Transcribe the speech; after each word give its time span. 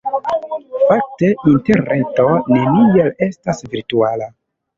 Fakte 0.87 1.29
Interreto 1.51 2.25
neniel 2.55 3.13
estas 3.29 3.63
virtuala. 3.77 4.33